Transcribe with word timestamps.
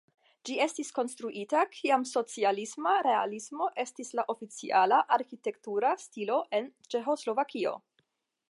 Ĝi 0.49 0.53
estis 0.65 0.87
konstruita 0.99 1.59
kiam 1.73 2.05
socialisma 2.11 2.95
realismo 3.09 3.69
estis 3.85 4.11
la 4.21 4.27
oficiala 4.35 5.03
arkitektura 5.19 5.95
stilo 6.09 6.43
en 6.61 6.73
Ĉeĥoslovakio. 6.95 7.77